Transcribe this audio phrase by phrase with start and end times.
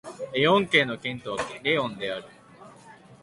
[0.33, 2.25] レオン県の県都はレオンである